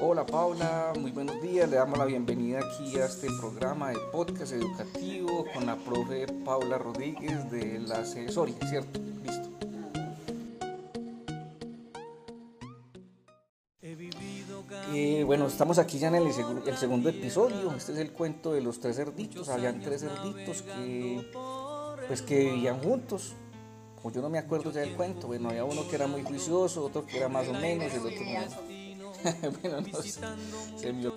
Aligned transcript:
Hola 0.00 0.24
Paula, 0.24 0.92
muy 0.96 1.10
buenos 1.10 1.42
días. 1.42 1.68
Le 1.68 1.74
damos 1.74 1.98
la 1.98 2.04
bienvenida 2.04 2.60
aquí 2.60 2.96
a 3.00 3.06
este 3.06 3.26
programa 3.40 3.90
de 3.90 3.98
podcast 4.12 4.52
educativo 4.52 5.44
con 5.52 5.66
la 5.66 5.74
profe 5.74 6.24
Paula 6.44 6.78
Rodríguez 6.78 7.50
de 7.50 7.80
la 7.80 7.96
asesoría, 7.96 8.56
¿cierto? 8.68 9.00
Listo. 9.24 9.48
Eh, 14.94 15.24
bueno, 15.26 15.48
estamos 15.48 15.80
aquí 15.80 15.98
ya 15.98 16.08
en 16.08 16.14
el, 16.14 16.32
segundo 16.32 17.08
episodio. 17.08 17.74
Este 17.76 17.92
es 17.92 17.98
el 17.98 18.12
cuento 18.12 18.52
de 18.52 18.60
los 18.60 18.78
tres 18.78 18.94
cerditos. 18.94 19.48
Habían 19.48 19.80
tres 19.80 20.02
cerditos 20.02 20.62
que, 20.62 21.28
pues, 22.06 22.22
que 22.22 22.38
vivían 22.52 22.80
juntos. 22.80 23.34
Como 24.00 24.14
yo 24.14 24.22
no 24.22 24.30
me 24.30 24.38
acuerdo 24.38 24.70
ya 24.70 24.82
del 24.82 24.94
cuento, 24.94 25.26
bueno, 25.26 25.48
había 25.48 25.64
uno 25.64 25.88
que 25.88 25.96
era 25.96 26.06
muy 26.06 26.22
juicioso, 26.22 26.84
otro 26.84 27.04
que 27.04 27.18
era 27.18 27.28
más 27.28 27.48
o 27.48 27.52
menos, 27.52 27.92
el 27.92 27.98
otro 27.98 28.12
no. 28.12 28.77
bueno, 29.62 29.80
no 29.80 30.02
sé, 30.02 30.20
se 30.76 30.92
me 30.92 31.10